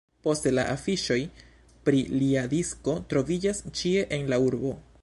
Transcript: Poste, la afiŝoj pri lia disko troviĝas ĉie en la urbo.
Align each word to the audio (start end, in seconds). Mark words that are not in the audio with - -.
Poste, 0.27 0.53
la 0.53 0.63
afiŝoj 0.75 1.17
pri 1.89 2.01
lia 2.15 2.45
disko 2.55 2.97
troviĝas 3.13 3.63
ĉie 3.83 4.09
en 4.19 4.29
la 4.35 4.47
urbo. 4.51 4.79